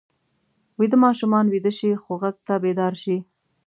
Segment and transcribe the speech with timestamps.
[0.79, 3.17] ویده ماشومان ویده شي خو غږ ته بیدار شي